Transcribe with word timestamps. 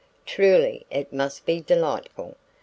Truly 0.25 0.87
it 0.89 1.13
must 1.13 1.45
be 1.45 1.61
delightful. 1.61 2.35